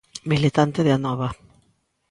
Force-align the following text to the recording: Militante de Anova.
Militante 0.31 0.79
de 0.83 0.91
Anova. 0.97 1.29